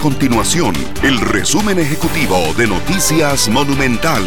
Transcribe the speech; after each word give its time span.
continuación 0.00 0.74
el 1.02 1.20
resumen 1.20 1.78
ejecutivo 1.78 2.36
de 2.56 2.66
Noticias 2.66 3.50
Monumental. 3.50 4.24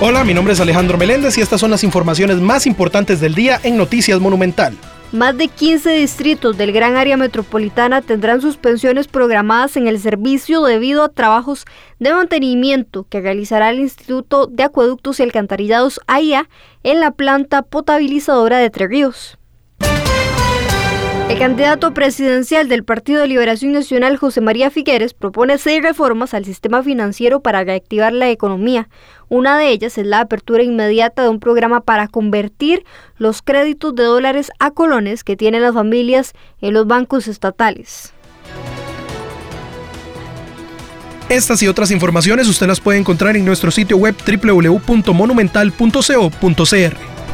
Hola, 0.00 0.24
mi 0.24 0.32
nombre 0.32 0.54
es 0.54 0.60
Alejandro 0.60 0.96
Meléndez 0.96 1.36
y 1.36 1.42
estas 1.42 1.60
son 1.60 1.70
las 1.70 1.84
informaciones 1.84 2.38
más 2.38 2.66
importantes 2.66 3.20
del 3.20 3.34
día 3.34 3.60
en 3.62 3.76
Noticias 3.76 4.18
Monumental. 4.18 4.74
Más 5.12 5.36
de 5.36 5.48
15 5.48 5.90
distritos 5.90 6.56
del 6.56 6.72
gran 6.72 6.96
área 6.96 7.18
metropolitana 7.18 8.00
tendrán 8.00 8.40
suspensiones 8.40 9.08
programadas 9.08 9.76
en 9.76 9.88
el 9.88 10.00
servicio 10.00 10.62
debido 10.62 11.04
a 11.04 11.10
trabajos 11.10 11.66
de 11.98 12.14
mantenimiento 12.14 13.06
que 13.10 13.20
realizará 13.20 13.68
el 13.68 13.78
Instituto 13.78 14.46
de 14.46 14.62
Acueductos 14.62 15.20
y 15.20 15.22
Alcantarillados 15.22 16.00
AIA 16.06 16.48
en 16.82 17.00
la 17.00 17.10
planta 17.10 17.60
potabilizadora 17.60 18.56
de 18.56 18.70
Tres 18.70 18.88
Ríos. 18.88 19.38
El 21.32 21.38
candidato 21.38 21.94
presidencial 21.94 22.68
del 22.68 22.84
Partido 22.84 23.22
de 23.22 23.26
Liberación 23.26 23.72
Nacional, 23.72 24.18
José 24.18 24.42
María 24.42 24.70
Figueres, 24.70 25.14
propone 25.14 25.56
seis 25.56 25.82
reformas 25.82 26.34
al 26.34 26.44
sistema 26.44 26.82
financiero 26.82 27.40
para 27.40 27.64
reactivar 27.64 28.12
la 28.12 28.28
economía. 28.28 28.90
Una 29.30 29.56
de 29.56 29.70
ellas 29.70 29.96
es 29.96 30.04
la 30.04 30.20
apertura 30.20 30.62
inmediata 30.62 31.22
de 31.22 31.30
un 31.30 31.40
programa 31.40 31.80
para 31.80 32.06
convertir 32.06 32.84
los 33.16 33.40
créditos 33.40 33.94
de 33.94 34.02
dólares 34.02 34.50
a 34.58 34.72
colones 34.72 35.24
que 35.24 35.38
tienen 35.38 35.62
las 35.62 35.72
familias 35.72 36.34
en 36.60 36.74
los 36.74 36.86
bancos 36.86 37.26
estatales. 37.26 38.12
Estas 41.30 41.62
y 41.62 41.68
otras 41.68 41.90
informaciones 41.92 42.46
usted 42.46 42.66
las 42.66 42.78
puede 42.78 42.98
encontrar 42.98 43.38
en 43.38 43.46
nuestro 43.46 43.70
sitio 43.70 43.96
web 43.96 44.14
www.monumental.co.cr. 44.22 47.11